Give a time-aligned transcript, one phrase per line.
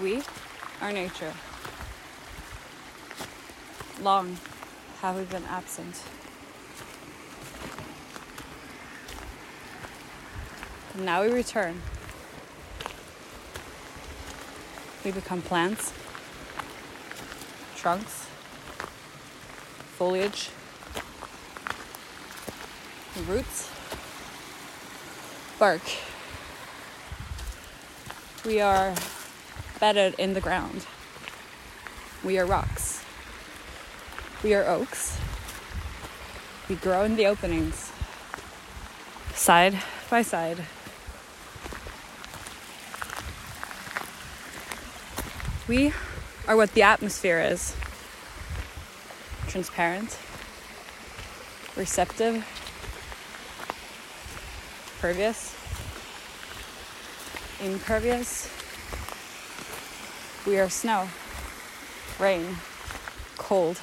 [0.00, 0.22] We
[0.82, 1.32] are nature.
[4.02, 4.36] Long
[5.00, 6.02] have we been absent.
[10.92, 11.80] And now we return.
[15.02, 15.94] We become plants,
[17.74, 18.26] trunks,
[19.96, 20.50] foliage,
[23.26, 23.70] roots,
[25.58, 25.80] bark.
[28.44, 28.94] We are
[29.78, 30.86] bedded in the ground.
[32.24, 33.04] We are rocks.
[34.42, 35.18] We are oaks.
[36.68, 37.92] We grow in the openings,
[39.34, 39.80] side
[40.10, 40.58] by side.
[45.68, 45.92] We
[46.48, 47.76] are what the atmosphere is
[49.48, 50.18] transparent,
[51.76, 52.44] receptive,
[55.00, 55.54] pervious,
[57.60, 58.50] impervious.
[60.46, 61.08] We are snow,
[62.20, 62.58] rain,
[63.36, 63.80] cold,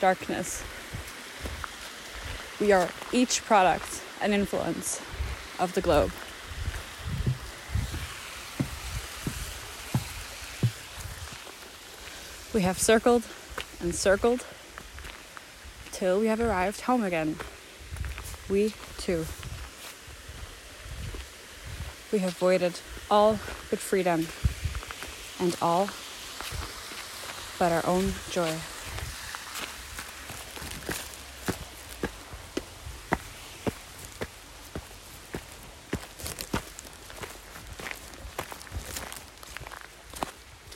[0.00, 0.64] darkness.
[2.58, 5.02] We are each product and influence
[5.58, 6.10] of the globe.
[12.54, 13.24] We have circled
[13.78, 14.46] and circled
[15.90, 17.36] till we have arrived home again.
[18.48, 19.26] We two.
[22.10, 24.28] We have voided all but freedom
[25.42, 25.88] and all
[27.58, 28.54] but our own joy.